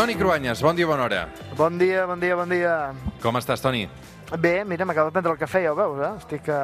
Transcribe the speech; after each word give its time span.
Toni 0.00 0.14
Cruanyes, 0.16 0.62
bon 0.64 0.72
dia, 0.72 0.86
bona 0.88 1.04
hora. 1.04 1.28
Bon 1.58 1.74
dia, 1.76 2.06
bon 2.08 2.16
dia, 2.16 2.32
bon 2.32 2.48
dia. 2.48 2.76
Com 3.20 3.36
estàs, 3.36 3.60
Toni? 3.60 3.82
Bé, 4.40 4.62
mira, 4.64 4.86
m'acabo 4.88 5.10
de 5.10 5.12
prendre 5.12 5.34
el 5.34 5.36
cafè, 5.36 5.60
ja 5.66 5.74
ho 5.74 5.76
veus, 5.76 5.98
eh? 6.00 6.08
Estic 6.22 6.48
a, 6.48 6.60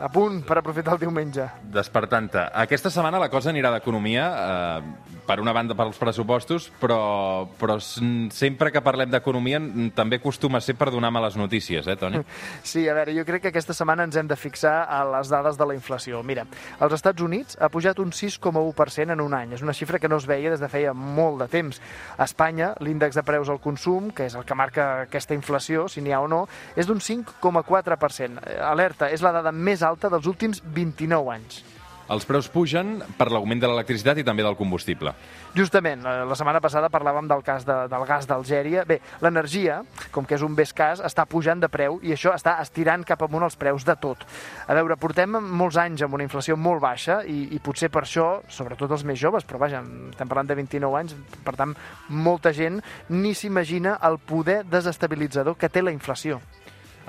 a 0.00 0.08
punt 0.08 0.38
per 0.48 0.56
aprofitar 0.62 0.94
el 0.96 1.02
diumenge. 1.02 1.44
Despertant-te. 1.74 2.46
Aquesta 2.62 2.88
setmana 2.88 3.20
la 3.20 3.28
cosa 3.28 3.50
anirà 3.52 3.74
d'economia, 3.74 4.24
eh, 4.32 5.19
per 5.30 5.38
una 5.38 5.52
banda 5.54 5.76
pels 5.78 5.98
pressupostos, 6.00 6.66
però, 6.80 7.46
però 7.60 7.76
sempre 7.78 8.72
que 8.74 8.82
parlem 8.82 9.12
d'economia 9.12 9.60
també 9.94 10.18
acostuma 10.18 10.58
a 10.58 10.64
ser 10.64 10.74
per 10.74 10.88
donar 10.90 11.12
males 11.14 11.36
notícies, 11.38 11.86
eh, 11.86 11.96
Toni? 11.96 12.18
Sí, 12.70 12.82
a 12.90 12.94
veure, 12.96 13.14
jo 13.14 13.24
crec 13.28 13.44
que 13.44 13.52
aquesta 13.52 13.74
setmana 13.76 14.08
ens 14.08 14.18
hem 14.18 14.26
de 14.30 14.36
fixar 14.38 14.88
a 14.90 15.00
les 15.06 15.30
dades 15.30 15.58
de 15.58 15.68
la 15.70 15.76
inflació. 15.76 16.24
Mira, 16.26 16.46
als 16.82 16.98
Estats 16.98 17.22
Units 17.22 17.56
ha 17.62 17.70
pujat 17.70 18.02
un 18.02 18.10
6,1% 18.10 19.14
en 19.14 19.22
un 19.22 19.34
any. 19.38 19.54
És 19.54 19.62
una 19.62 19.74
xifra 19.76 20.00
que 20.02 20.10
no 20.10 20.18
es 20.18 20.26
veia 20.26 20.50
des 20.50 20.62
de 20.62 20.68
feia 20.72 20.94
molt 20.94 21.44
de 21.44 21.50
temps. 21.52 21.80
A 22.18 22.26
Espanya, 22.26 22.74
l'índex 22.82 23.18
de 23.18 23.26
preus 23.26 23.50
al 23.52 23.62
consum, 23.62 24.10
que 24.14 24.26
és 24.26 24.34
el 24.38 24.46
que 24.46 24.58
marca 24.58 24.90
aquesta 25.06 25.36
inflació, 25.38 25.86
si 25.88 26.02
n'hi 26.02 26.14
ha 26.14 26.22
o 26.24 26.30
no, 26.30 26.46
és 26.74 26.90
d'un 26.90 27.02
5,4%. 27.02 28.46
Eh, 28.46 28.58
Alerta, 28.70 29.10
és 29.14 29.22
la 29.22 29.34
dada 29.38 29.54
més 29.54 29.86
alta 29.86 30.10
dels 30.10 30.26
últims 30.30 30.64
29 30.66 31.38
anys. 31.38 31.62
Els 32.10 32.26
preus 32.26 32.48
pugen 32.50 32.98
per 33.18 33.28
l'augment 33.30 33.60
de 33.62 33.68
l'electricitat 33.70 34.18
i 34.18 34.24
també 34.26 34.42
del 34.42 34.58
combustible. 34.58 35.12
Justament, 35.54 36.02
la 36.02 36.24
la 36.30 36.36
setmana 36.38 36.60
passada 36.62 36.90
parlàvem 36.90 37.26
del 37.30 37.42
cas 37.46 37.64
de, 37.66 37.74
del 37.90 38.04
gas 38.06 38.26
d'Algèria. 38.30 38.84
Bé, 38.86 39.00
l'energia, 39.22 39.80
com 40.14 40.26
que 40.26 40.36
és 40.36 40.44
un 40.46 40.54
bé 40.54 40.66
escàs, 40.68 41.02
està 41.06 41.24
pujant 41.26 41.60
de 41.62 41.70
preu 41.70 41.98
i 42.06 42.14
això 42.14 42.34
està 42.36 42.56
estirant 42.62 43.04
cap 43.06 43.22
amunt 43.26 43.46
els 43.46 43.58
preus 43.58 43.86
de 43.86 43.96
tot. 43.98 44.22
A 44.66 44.76
veure, 44.78 44.98
portem 45.00 45.38
molts 45.38 45.78
anys 45.80 46.04
amb 46.06 46.18
una 46.18 46.26
inflació 46.26 46.58
molt 46.58 46.82
baixa 46.82 47.20
i, 47.26 47.48
i 47.54 47.58
potser 47.62 47.90
per 47.90 48.04
això, 48.04 48.28
sobretot 48.50 48.94
els 48.94 49.06
més 49.06 49.18
joves, 49.20 49.46
però 49.46 49.62
vaja, 49.62 49.82
estem 50.12 50.30
parlant 50.30 50.50
de 50.50 50.58
29 50.60 51.00
anys, 51.00 51.16
per 51.46 51.56
tant, 51.58 51.74
molta 52.08 52.54
gent 52.56 52.78
ni 53.10 53.34
s'imagina 53.34 53.98
el 54.06 54.18
poder 54.18 54.62
desestabilitzador 54.70 55.58
que 55.58 55.70
té 55.70 55.82
la 55.82 55.94
inflació. 55.94 56.40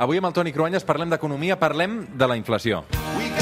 Avui 0.01 0.17
amb 0.17 0.31
el 0.31 0.33
Toni 0.33 0.53
Cruanyes 0.55 0.87
parlem 0.87 1.11
d'economia, 1.13 1.59
parlem 1.61 2.03
de 2.17 2.27
la 2.31 2.39
inflació. 2.39 2.85
We 3.17 3.40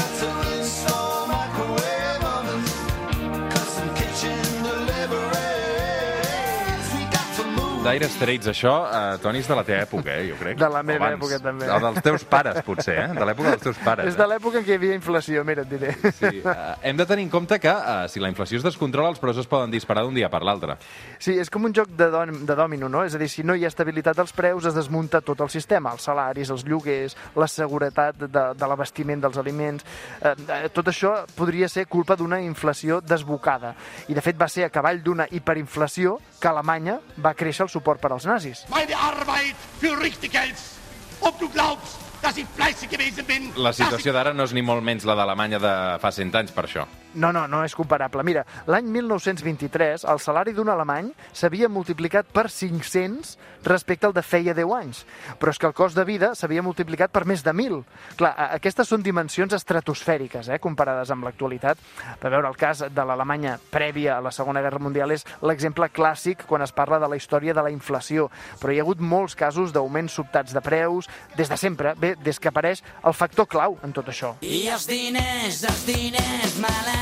Dire 7.80 8.10
Straits, 8.12 8.44
això, 8.50 8.72
eh, 8.92 9.18
Toni, 9.22 9.38
és 9.40 9.46
de 9.48 9.54
la 9.56 9.62
teva 9.64 9.86
època, 9.86 10.12
eh, 10.12 10.26
jo 10.28 10.34
crec. 10.36 10.58
De 10.60 10.68
la 10.68 10.82
meva 10.82 11.06
O 11.08 11.14
època, 11.16 11.38
també. 11.40 11.64
O 11.72 11.78
dels 11.80 12.02
teus 12.04 12.24
pares, 12.28 12.58
potser, 12.62 12.96
eh? 12.98 13.06
De 13.16 13.24
l'època 13.24 13.54
dels 13.54 13.62
teus 13.62 13.78
pares. 13.80 14.06
És 14.06 14.18
de 14.18 14.26
l'època 14.28 14.58
en 14.60 14.66
què 14.66 14.74
hi 14.74 14.76
havia 14.76 14.94
inflació, 14.98 15.42
mira, 15.48 15.62
et 15.62 15.70
diré. 15.70 15.94
Sí, 16.12 16.42
eh, 16.44 16.74
hem 16.82 16.98
de 16.98 17.06
tenir 17.08 17.24
en 17.24 17.30
compte 17.30 17.58
que 17.58 17.72
eh, 17.72 18.08
si 18.12 18.20
la 18.20 18.28
inflació 18.28 18.58
es 18.58 18.66
descontrola, 18.66 19.08
els 19.08 19.18
preus 19.18 19.40
es 19.40 19.48
poden 19.48 19.72
disparar 19.72 20.04
d'un 20.04 20.14
dia 20.14 20.28
per 20.28 20.42
l'altre. 20.44 20.76
Sí, 21.18 21.38
és 21.40 21.48
com 21.48 21.64
un 21.64 21.72
joc 21.72 21.88
de, 21.96 22.10
don, 22.12 22.44
de 22.44 22.56
dòmino, 22.58 22.90
no? 22.92 23.02
És 23.02 23.16
a 23.16 23.22
dir, 23.22 23.30
si 23.32 23.46
no 23.48 23.56
hi 23.56 23.64
ha 23.64 23.72
estabilitat 23.72 24.20
als 24.20 24.36
preus, 24.36 24.68
es 24.68 24.76
desmunta 24.76 25.22
tot 25.24 25.40
el 25.40 25.48
sistema, 25.48 25.94
els 25.96 26.04
salaris, 26.04 26.52
els 26.52 26.66
lloguers, 26.68 27.16
la 27.34 27.48
seguretat 27.48 28.26
de, 28.26 28.44
de 28.60 28.68
l'abastiment 28.68 29.24
dels 29.24 29.40
aliments... 29.40 29.88
Eh, 30.20 30.34
eh, 30.36 30.60
tot 30.68 30.92
això 30.92 31.14
podria 31.32 31.68
ser 31.72 31.86
culpa 31.88 32.12
d'una 32.14 32.42
inflació 32.44 33.00
desbocada. 33.00 33.72
I, 34.08 34.12
de 34.12 34.20
fet, 34.20 34.36
va 34.36 34.52
ser 34.52 34.68
a 34.68 34.70
cavall 34.74 35.00
d'una 35.00 35.30
hiperinflació 35.32 36.18
que 36.40 36.48
Alemanya 36.48 37.00
va 37.24 37.32
créixer 37.32 37.64
el 37.64 37.69
suport 37.70 38.00
per 38.02 38.12
als 38.12 38.26
nazis. 38.26 38.64
meine 38.68 38.96
Arbeit 38.96 39.56
für 39.80 39.98
richtig 40.00 40.34
hältst. 40.34 40.76
Ob 41.20 41.38
du 41.38 41.48
glaubst, 41.48 41.98
dass 42.22 42.36
ich 42.36 42.46
fleißig 42.56 42.88
gewesen 42.88 43.24
bin. 43.26 43.52
La 43.56 43.72
situació 43.72 44.12
d'ara 44.12 44.32
no 44.36 44.44
és 44.44 44.52
ni 44.56 44.62
molt 44.62 44.84
menys 44.84 45.04
la 45.08 45.14
d'Alemanya 45.16 45.58
de 45.60 45.72
fa 46.00 46.10
100 46.12 46.34
anys, 46.36 46.52
per 46.52 46.64
això. 46.66 46.86
No, 47.14 47.32
no, 47.32 47.46
no 47.48 47.64
és 47.66 47.74
comparable. 47.74 48.22
Mira, 48.22 48.44
l'any 48.70 48.86
1923 48.94 50.04
el 50.10 50.20
salari 50.22 50.52
d'un 50.54 50.68
alemany 50.70 51.10
s'havia 51.34 51.68
multiplicat 51.68 52.28
per 52.30 52.46
500 52.50 53.36
respecte 53.66 54.06
al 54.06 54.14
de 54.14 54.22
feia 54.22 54.54
10 54.54 54.74
anys. 54.76 55.02
Però 55.40 55.50
és 55.50 55.58
que 55.58 55.66
el 55.66 55.74
cost 55.74 55.98
de 55.98 56.04
vida 56.06 56.32
s'havia 56.38 56.62
multiplicat 56.62 57.10
per 57.10 57.24
més 57.26 57.42
de 57.42 57.52
1.000. 57.52 57.82
Clar, 58.20 58.32
aquestes 58.56 58.88
són 58.88 59.02
dimensions 59.02 59.54
estratosfèriques, 59.56 60.48
eh, 60.48 60.60
comparades 60.62 61.10
amb 61.10 61.26
l'actualitat. 61.26 61.78
Per 62.20 62.30
veure, 62.30 62.48
el 62.48 62.58
cas 62.60 62.84
de 62.86 63.04
l'Alemanya 63.04 63.58
prèvia 63.72 64.16
a 64.18 64.20
la 64.22 64.30
Segona 64.30 64.62
Guerra 64.62 64.78
Mundial 64.78 65.10
és 65.10 65.26
l'exemple 65.42 65.90
clàssic 65.90 66.46
quan 66.46 66.62
es 66.62 66.72
parla 66.72 67.00
de 67.02 67.08
la 67.10 67.18
història 67.18 67.54
de 67.54 67.62
la 67.62 67.74
inflació. 67.74 68.30
Però 68.60 68.72
hi 68.72 68.78
ha 68.78 68.86
hagut 68.86 69.00
molts 69.00 69.34
casos 69.34 69.74
d'augments 69.74 70.14
sobtats 70.14 70.54
de 70.54 70.62
preus, 70.62 71.10
des 71.36 71.50
de 71.50 71.56
sempre, 71.56 71.94
bé, 71.98 72.14
des 72.22 72.38
que 72.38 72.48
apareix 72.48 72.84
el 73.04 73.14
factor 73.14 73.48
clau 73.48 73.78
en 73.82 73.92
tot 73.92 74.06
això. 74.06 74.36
I 74.40 74.68
els 74.68 74.86
diners, 74.86 75.64
els 75.64 75.86
diners. 75.86 76.58
I 76.60 76.99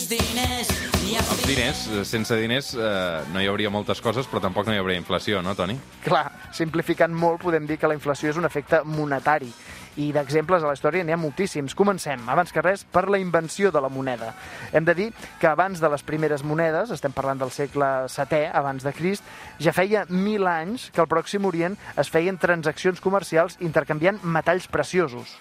els 0.00 1.42
diners, 1.44 1.80
sense 2.08 2.36
diners, 2.38 2.70
eh, 2.72 3.24
no 3.34 3.40
hi 3.42 3.48
hauria 3.50 3.68
moltes 3.72 4.00
coses, 4.00 4.28
però 4.30 4.40
tampoc 4.40 4.68
no 4.68 4.72
hi 4.72 4.80
hauria 4.80 4.96
inflació, 4.96 5.42
no, 5.44 5.52
Toni? 5.58 5.76
Clar, 6.04 6.24
simplificant 6.56 7.12
molt, 7.12 7.42
podem 7.42 7.66
dir 7.68 7.76
que 7.76 7.90
la 7.90 7.96
inflació 7.98 8.30
és 8.30 8.38
un 8.40 8.48
efecte 8.48 8.80
monetari. 8.88 9.50
I 10.00 10.08
d'exemples 10.14 10.62
a 10.62 10.70
la 10.70 10.76
història 10.78 11.04
n'hi 11.04 11.12
ha 11.12 11.20
moltíssims. 11.20 11.74
Comencem, 11.76 12.22
abans 12.32 12.54
que 12.54 12.62
res, 12.64 12.86
per 12.88 13.08
la 13.10 13.18
invenció 13.20 13.72
de 13.74 13.82
la 13.82 13.90
moneda. 13.92 14.32
Hem 14.72 14.86
de 14.88 14.94
dir 14.94 15.08
que 15.40 15.50
abans 15.50 15.82
de 15.82 15.90
les 15.92 16.06
primeres 16.06 16.46
monedes, 16.46 16.94
estem 16.94 17.12
parlant 17.12 17.42
del 17.42 17.52
segle 17.52 17.90
VII, 18.08 18.46
abans 18.54 18.86
de 18.86 18.94
Crist, 18.96 19.26
ja 19.60 19.74
feia 19.76 20.06
mil 20.08 20.48
anys 20.48 20.88
que 20.94 21.02
al 21.02 21.10
Pròxim 21.10 21.44
Orient 21.44 21.76
es 22.00 22.08
feien 22.08 22.40
transaccions 22.40 23.02
comercials 23.04 23.58
intercanviant 23.60 24.22
metalls 24.22 24.70
preciosos. 24.70 25.36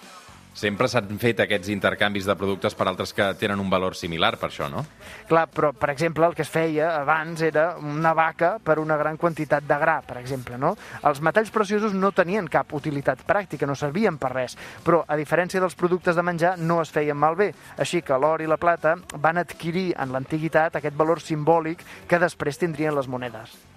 Sempre 0.57 0.89
s'han 0.91 1.19
fet 1.21 1.39
aquests 1.39 1.69
intercanvis 1.71 2.25
de 2.27 2.35
productes 2.35 2.73
per 2.75 2.87
altres 2.89 3.13
que 3.15 3.27
tenen 3.39 3.61
un 3.61 3.69
valor 3.71 3.95
similar, 3.95 4.33
per 4.41 4.49
això, 4.49 4.67
no? 4.71 4.81
Clar, 5.29 5.45
però, 5.53 5.71
per 5.77 5.91
exemple, 5.93 6.25
el 6.25 6.35
que 6.35 6.43
es 6.43 6.51
feia 6.51 6.89
abans 6.97 7.41
era 7.45 7.77
una 7.77 8.13
vaca 8.17 8.55
per 8.63 8.79
una 8.81 8.97
gran 8.97 9.17
quantitat 9.17 9.63
de 9.69 9.77
gra, 9.79 9.99
per 10.03 10.17
exemple, 10.19 10.57
no? 10.57 10.73
Els 11.05 11.21
metalls 11.21 11.53
preciosos 11.55 11.93
no 11.93 12.11
tenien 12.11 12.49
cap 12.51 12.73
utilitat 12.73 13.23
pràctica, 13.29 13.69
no 13.69 13.77
servien 13.77 14.17
per 14.19 14.33
res, 14.33 14.57
però, 14.83 15.05
a 15.07 15.15
diferència 15.15 15.61
dels 15.63 15.77
productes 15.79 16.17
de 16.17 16.25
menjar, 16.25 16.57
no 16.57 16.81
es 16.81 16.91
feien 16.91 17.17
malbé. 17.17 17.53
Així 17.77 18.01
que 18.01 18.19
l'or 18.19 18.41
i 18.43 18.49
la 18.49 18.59
plata 18.59 18.97
van 19.15 19.39
adquirir 19.39 19.93
en 19.95 20.11
l'antiguitat 20.11 20.75
aquest 20.75 20.97
valor 20.97 21.21
simbòlic 21.23 21.85
que 22.09 22.19
després 22.19 22.59
tindrien 22.59 22.97
les 22.97 23.07
monedes. 23.07 23.68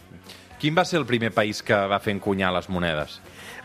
Quin 0.63 0.77
va 0.79 0.85
ser 0.87 1.01
el 1.01 1.09
primer 1.11 1.33
país 1.35 1.59
que 1.67 1.75
va 1.91 1.99
fer 1.99 2.13
encunyar 2.15 2.53
les 2.55 2.69
monedes? 2.71 3.17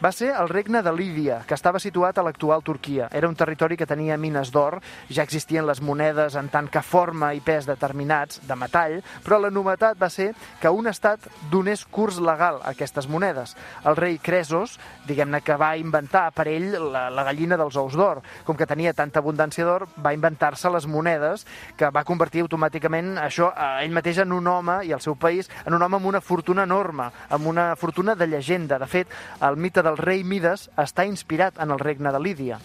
Va 0.01 0.11
ser 0.13 0.27
el 0.37 0.49
regne 0.49 0.83
de 0.85 0.91
Lídia, 0.93 1.39
que 1.49 1.55
estava 1.57 1.79
situat 1.81 2.17
a 2.17 2.23
l'actual 2.25 2.61
Turquia. 2.61 3.07
Era 3.13 3.25
un 3.29 3.35
territori 3.37 3.73
que 3.77 3.85
tenia 3.89 4.17
mines 4.17 4.51
d'or, 4.53 4.75
ja 5.09 5.23
existien 5.25 5.65
les 5.65 5.81
monedes 5.81 6.35
en 6.37 6.49
tant 6.53 6.67
que 6.69 6.83
forma 6.85 7.31
i 7.33 7.41
pes 7.41 7.65
determinats, 7.65 8.37
de 8.45 8.57
metall, 8.57 8.99
però 9.25 9.39
la 9.41 9.49
novetat 9.49 9.97
va 9.97 10.09
ser 10.13 10.27
que 10.61 10.69
un 10.69 10.89
estat 10.89 11.25
donés 11.49 11.83
curs 11.85 12.17
legal 12.21 12.59
a 12.63 12.75
aquestes 12.75 13.09
monedes. 13.09 13.55
El 13.85 13.97
rei 13.97 14.19
Cresos, 14.21 14.79
diguem-ne 15.05 15.41
que 15.41 15.57
va 15.57 15.71
inventar 15.77 16.27
per 16.33 16.47
ell 16.53 16.69
la, 16.91 17.07
la 17.09 17.25
gallina 17.25 17.57
dels 17.57 17.77
ous 17.77 17.97
d'or. 17.97 18.21
Com 18.45 18.57
que 18.57 18.69
tenia 18.69 18.93
tanta 18.93 19.21
abundància 19.21 19.65
d'or, 19.65 19.87
va 19.97 20.13
inventar-se 20.17 20.73
les 20.73 20.85
monedes, 20.85 21.45
que 21.77 21.89
va 21.93 22.05
convertir 22.05 22.45
automàticament 22.45 23.15
això 23.21 23.49
a 23.53 23.83
ell 23.85 23.97
mateix 23.97 24.21
en 24.25 24.33
un 24.33 24.53
home 24.53 24.83
i 24.85 24.93
el 24.93 25.01
seu 25.01 25.17
país 25.17 25.49
en 25.65 25.73
un 25.73 25.81
home 25.81 25.97
amb 25.97 26.13
una 26.13 26.21
fortuna 26.21 26.69
enorme, 26.69 26.86
amb 26.93 27.47
una 27.47 27.75
fortuna 27.75 28.15
de 28.15 28.27
llegenda. 28.27 28.79
De 28.79 28.87
fet, 28.87 29.07
el 29.41 29.57
mite 29.57 29.83
del 29.83 29.97
rei 29.97 30.23
Mides 30.23 30.69
està 30.77 31.05
inspirat 31.05 31.59
en 31.59 31.71
el 31.71 31.79
regne 31.79 32.11
de 32.11 32.19
Lídia. 32.19 32.59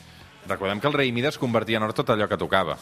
Recordem 0.46 0.80
que 0.80 0.88
el 0.88 0.94
rei 0.94 1.12
Mides 1.12 1.38
convertia 1.38 1.78
en 1.78 1.84
or 1.86 1.92
tot 1.94 2.08
allò 2.10 2.26
que 2.26 2.38
tocava. 2.38 2.74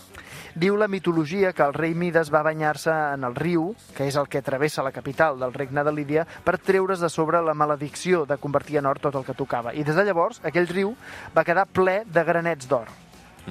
Diu 0.56 0.78
la 0.80 0.88
mitologia 0.88 1.52
que 1.52 1.66
el 1.66 1.74
rei 1.76 1.92
Mides 1.94 2.32
va 2.32 2.40
banyar-se 2.42 2.94
en 3.14 3.26
el 3.28 3.36
riu, 3.36 3.74
que 3.96 4.08
és 4.08 4.16
el 4.16 4.30
que 4.32 4.40
travessa 4.42 4.82
la 4.82 4.94
capital 4.96 5.38
del 5.38 5.52
regne 5.52 5.84
de 5.84 5.92
Lídia, 5.92 6.24
per 6.44 6.56
treure's 6.56 7.04
de 7.04 7.12
sobre 7.12 7.42
la 7.44 7.54
maledicció 7.54 8.24
de 8.24 8.40
convertir 8.40 8.80
en 8.80 8.88
or 8.88 8.98
tot 8.98 9.20
el 9.20 9.28
que 9.28 9.36
tocava. 9.36 9.74
I 9.76 9.84
des 9.84 9.94
de 9.96 10.08
llavors, 10.08 10.40
aquell 10.42 10.72
riu 10.72 10.96
va 11.36 11.44
quedar 11.44 11.68
ple 11.68 12.00
de 12.08 12.24
granets 12.24 12.68
d'or. 12.70 12.88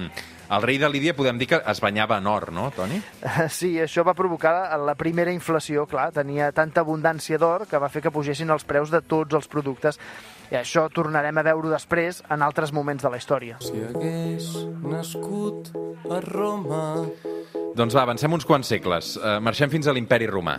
Mm. 0.00 0.28
El 0.50 0.64
rei 0.64 0.80
de 0.82 0.88
Lídia 0.90 1.14
podem 1.14 1.38
dir 1.38 1.46
que 1.46 1.60
es 1.70 1.80
banyava 1.82 2.16
en 2.18 2.26
or, 2.26 2.48
no, 2.50 2.66
Toni? 2.74 2.98
Sí, 3.60 3.76
això 3.78 4.02
va 4.06 4.16
provocar 4.18 4.54
la 4.82 4.96
primera 4.98 5.30
inflació, 5.30 5.84
clar, 5.86 6.08
tenia 6.16 6.50
tanta 6.56 6.82
abundància 6.82 7.38
d'or 7.38 7.68
que 7.70 7.78
va 7.78 7.90
fer 7.92 8.02
que 8.02 8.10
pugessin 8.10 8.50
els 8.50 8.66
preus 8.66 8.90
de 8.90 9.02
tots 9.02 9.38
els 9.38 9.46
productes. 9.50 10.00
I 10.50 10.58
això 10.58 10.88
tornarem 10.90 11.38
a 11.38 11.46
veure 11.46 11.70
després 11.70 12.24
en 12.26 12.42
altres 12.42 12.74
moments 12.74 13.06
de 13.06 13.12
la 13.12 13.22
història. 13.22 13.60
Si 13.62 13.78
hagués 13.92 14.50
nascut 14.82 15.70
a 16.10 16.18
Roma... 16.26 17.06
Doncs 17.78 17.94
va, 17.94 18.02
avancem 18.02 18.34
uns 18.34 18.44
quants 18.44 18.66
segles. 18.66 19.14
Uh, 19.20 19.38
marxem 19.38 19.70
fins 19.70 19.86
a 19.86 19.94
l'imperi 19.94 20.26
romà. 20.26 20.58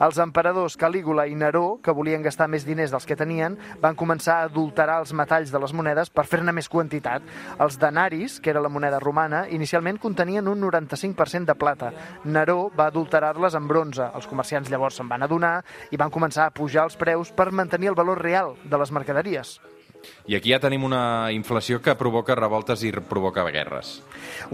Els 0.00 0.16
emperadors 0.22 0.78
Calígula 0.80 1.26
i 1.28 1.34
Neró, 1.36 1.78
que 1.84 1.92
volien 1.92 2.22
gastar 2.24 2.46
més 2.48 2.64
diners 2.64 2.92
dels 2.94 3.04
que 3.04 3.18
tenien, 3.20 3.58
van 3.82 3.98
començar 4.00 4.38
a 4.38 4.46
adulterar 4.48 4.94
els 5.02 5.12
metalls 5.12 5.52
de 5.52 5.60
les 5.60 5.74
monedes 5.76 6.08
per 6.08 6.24
fer-ne 6.24 6.54
més 6.56 6.70
quantitat. 6.72 7.26
Els 7.60 7.76
denaris, 7.82 8.38
que 8.40 8.48
era 8.54 8.62
la 8.64 8.70
moneda 8.72 9.00
romana, 9.02 9.42
inicialment 9.52 10.00
contenien 10.00 10.48
un 10.48 10.64
95% 10.64 11.52
de 11.52 11.58
plata. 11.60 11.90
Neró 12.24 12.70
va 12.78 12.86
adulterar-les 12.88 13.58
en 13.60 13.68
bronze. 13.68 14.06
Els 14.14 14.30
comerciants 14.30 14.72
llavors 14.72 14.96
se'n 14.96 15.10
van 15.10 15.28
adonar 15.28 15.58
i 15.90 16.00
van 16.00 16.14
començar 16.14 16.48
a 16.48 16.56
pujar 16.56 16.88
els 16.88 16.96
preus 16.96 17.34
per 17.36 17.50
mantenir 17.52 17.92
el 17.92 18.00
valor 18.00 18.24
real 18.24 18.56
de 18.64 18.80
les 18.80 18.96
mercaderies. 18.96 19.58
I 20.26 20.36
aquí 20.36 20.52
ja 20.52 20.60
tenim 20.62 20.84
una 20.86 21.30
inflació 21.34 21.80
que 21.82 21.96
provoca 21.98 22.36
revoltes 22.38 22.84
i 22.86 22.92
provoca 22.92 23.44
guerres. 23.50 24.00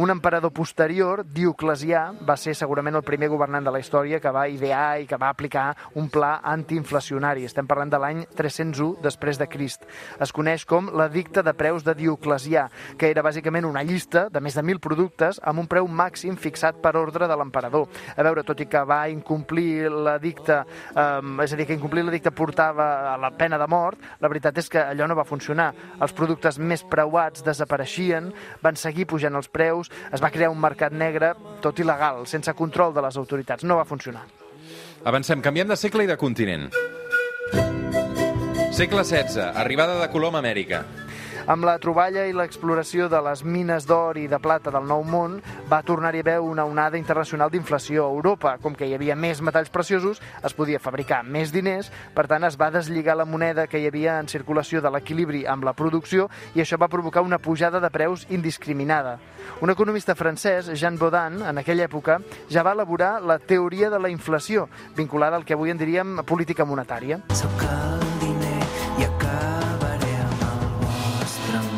Un 0.00 0.10
emperador 0.10 0.52
posterior, 0.56 1.22
Dioclesià, 1.24 2.10
va 2.26 2.36
ser 2.40 2.54
segurament 2.56 2.96
el 2.96 3.04
primer 3.06 3.28
governant 3.32 3.66
de 3.66 3.72
la 3.74 3.80
història 3.82 4.20
que 4.20 4.32
va 4.32 4.46
idear 4.48 5.00
i 5.02 5.06
que 5.06 5.18
va 5.20 5.28
aplicar 5.30 5.66
un 5.94 6.08
pla 6.12 6.40
antiinflacionari. 6.44 7.44
Estem 7.44 7.68
parlant 7.68 7.92
de 7.92 8.00
l'any 8.00 8.22
301 8.36 9.02
després 9.04 9.40
de 9.40 9.48
Crist. 9.52 9.86
Es 10.20 10.32
coneix 10.32 10.64
com 10.64 10.90
l'edicte 10.96 11.44
de 11.46 11.54
preus 11.54 11.84
de 11.86 11.94
Dioclesià, 11.98 12.66
que 12.98 13.10
era 13.12 13.24
bàsicament 13.26 13.68
una 13.68 13.84
llista 13.86 14.26
de 14.32 14.40
més 14.40 14.56
de 14.56 14.64
1.000 14.64 14.82
productes 14.82 15.40
amb 15.44 15.62
un 15.62 15.70
preu 15.70 15.88
màxim 15.88 16.36
fixat 16.40 16.80
per 16.82 16.96
ordre 16.96 17.28
de 17.28 17.36
l'emperador. 17.36 17.88
A 18.16 18.26
veure, 18.26 18.44
tot 18.46 18.60
i 18.60 18.68
que 18.70 18.84
va 18.88 19.04
incomplir 19.12 19.90
l'edicte, 19.92 20.62
eh, 20.94 21.44
és 21.44 21.52
a 21.52 21.56
dir, 21.56 21.66
que 21.66 21.76
incomplir 21.76 22.04
l'edicte 22.06 22.32
portava 22.32 23.14
a 23.14 23.16
la 23.20 23.30
pena 23.36 23.58
de 23.58 23.68
mort, 23.68 24.00
la 24.20 24.28
veritat 24.32 24.58
és 24.58 24.68
que 24.72 24.82
allò 24.82 25.06
no 25.06 25.14
va 25.14 25.24
funcionar. 25.24 25.35
Els 26.00 26.12
productes 26.16 26.58
més 26.58 26.84
preuats 26.84 27.44
desapareixien, 27.46 28.32
van 28.62 28.76
seguir 28.76 29.06
pujant 29.06 29.36
els 29.36 29.48
preus, 29.48 29.90
es 30.12 30.22
va 30.22 30.30
crear 30.30 30.50
un 30.50 30.60
mercat 30.60 30.92
negre 30.92 31.34
tot 31.60 31.78
il·legal, 31.78 32.26
sense 32.26 32.52
control 32.54 32.94
de 32.94 33.04
les 33.04 33.16
autoritats. 33.16 33.64
No 33.64 33.76
va 33.76 33.84
funcionar. 33.84 34.24
Avancem, 35.04 35.42
canviem 35.42 35.68
de 35.68 35.76
segle 35.76 36.04
i 36.04 36.10
de 36.10 36.16
continent. 36.16 36.70
Segle 38.76 39.04
XVI, 39.04 39.52
arribada 39.54 40.00
de 40.00 40.08
Colom 40.12 40.36
a 40.36 40.42
Amèrica. 40.42 40.84
Amb 41.46 41.62
la 41.62 41.76
troballa 41.78 42.24
i 42.26 42.32
l'exploració 42.34 43.04
de 43.06 43.20
les 43.22 43.44
mines 43.46 43.84
d'or 43.86 44.18
i 44.18 44.24
de 44.26 44.38
plata 44.42 44.72
del 44.74 44.88
Nou 44.90 45.04
Món, 45.06 45.36
va 45.70 45.78
tornar-hi 45.86 46.18
a 46.18 46.24
haver 46.24 46.34
una 46.42 46.64
onada 46.66 46.98
internacional 46.98 47.52
d'inflació 47.52 48.02
a 48.02 48.10
Europa. 48.10 48.56
Com 48.58 48.74
que 48.74 48.88
hi 48.88 48.96
havia 48.96 49.14
més 49.14 49.38
metalls 49.38 49.70
preciosos, 49.70 50.18
es 50.42 50.56
podia 50.58 50.82
fabricar 50.82 51.22
més 51.22 51.54
diners, 51.54 51.92
per 52.18 52.26
tant 52.26 52.42
es 52.50 52.58
va 52.58 52.72
deslligar 52.74 53.14
la 53.14 53.28
moneda 53.30 53.68
que 53.70 53.78
hi 53.78 53.86
havia 53.86 54.18
en 54.18 54.26
circulació 54.26 54.82
de 54.82 54.90
l'equilibri 54.90 55.44
amb 55.46 55.62
la 55.70 55.76
producció 55.78 56.26
i 56.58 56.66
això 56.66 56.80
va 56.82 56.90
provocar 56.90 57.22
una 57.22 57.38
pujada 57.38 57.78
de 57.78 57.94
preus 57.94 58.26
indiscriminada. 58.26 59.20
Un 59.62 59.70
economista 59.70 60.18
francès, 60.18 60.74
Jean 60.74 60.98
Baudin, 60.98 61.44
en 61.46 61.62
aquella 61.62 61.86
època, 61.86 62.18
ja 62.50 62.66
va 62.66 62.74
elaborar 62.74 63.20
la 63.22 63.38
teoria 63.38 63.86
de 63.88 64.02
la 64.02 64.10
inflació, 64.10 64.66
vinculada 64.98 65.38
al 65.38 65.46
que 65.46 65.54
avui 65.54 65.70
en 65.70 65.78
diríem 65.78 66.24
política 66.26 66.66
monetària. 66.66 67.22
Sóc 67.30 67.85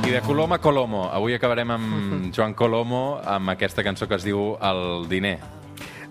I 0.09 0.11
de 0.11 0.23
Colom 0.23 0.55
a 0.55 0.59
Colomo. 0.59 1.03
Avui 1.13 1.35
acabarem 1.37 1.69
amb 1.75 2.29
Joan 2.33 2.55
Colomo, 2.57 3.19
amb 3.21 3.51
aquesta 3.53 3.83
cançó 3.85 4.07
que 4.09 4.17
es 4.17 4.25
diu 4.25 4.55
El 4.65 5.05
diner. 5.11 5.35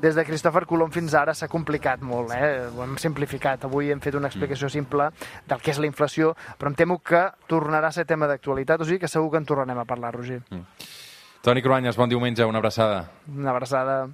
Des 0.03 0.13
de 0.13 0.21
Cristòfor 0.27 0.67
Colom 0.69 0.91
fins 0.93 1.15
ara 1.17 1.33
s'ha 1.33 1.47
complicat 1.49 2.03
molt, 2.05 2.29
eh? 2.35 2.67
ho 2.69 2.83
hem 2.85 2.93
simplificat. 3.01 3.65
Avui 3.65 3.89
hem 3.89 4.03
fet 4.03 4.13
una 4.19 4.29
explicació 4.29 4.69
simple 4.69 5.09
del 5.49 5.63
que 5.65 5.73
és 5.73 5.81
la 5.81 5.89
inflació, 5.89 6.35
però 6.59 6.69
em 6.69 6.77
temo 6.77 6.99
que 7.01 7.23
tornarà 7.49 7.89
a 7.89 7.95
ser 7.95 8.05
tema 8.05 8.29
d'actualitat, 8.29 8.85
o 8.85 8.85
sigui 8.85 9.01
que 9.01 9.09
segur 9.09 9.31
que 9.33 9.41
en 9.41 9.49
tornarem 9.49 9.81
a 9.81 9.89
parlar, 9.89 10.13
Roger. 10.13 10.43
Toni 11.41 11.65
Cruanyes, 11.65 11.97
bon 11.97 12.13
diumenge, 12.13 12.45
una 12.45 12.61
abraçada. 12.61 13.07
Una 13.33 13.49
abraçada. 13.55 14.11